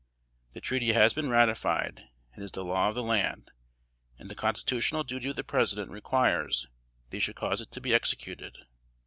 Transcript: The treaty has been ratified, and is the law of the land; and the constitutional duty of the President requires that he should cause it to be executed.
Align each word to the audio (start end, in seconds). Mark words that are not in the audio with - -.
The 0.53 0.61
treaty 0.61 0.93
has 0.93 1.13
been 1.13 1.29
ratified, 1.29 2.05
and 2.33 2.43
is 2.43 2.49
the 2.51 2.63
law 2.63 2.89
of 2.89 2.95
the 2.95 3.03
land; 3.03 3.51
and 4.17 4.31
the 4.31 4.33
constitutional 4.33 5.03
duty 5.03 5.29
of 5.29 5.35
the 5.35 5.43
President 5.43 5.91
requires 5.91 6.65
that 7.11 7.17
he 7.17 7.21
should 7.21 7.35
cause 7.35 7.61
it 7.61 7.69
to 7.69 7.81
be 7.81 7.93
executed. 7.93 8.65